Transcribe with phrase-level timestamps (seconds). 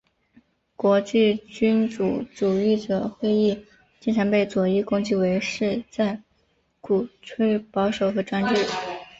[0.75, 3.67] 国际君主主义者会议
[3.99, 6.19] 经常被左翼攻击为是在
[6.79, 8.63] 鼓吹保守和专制。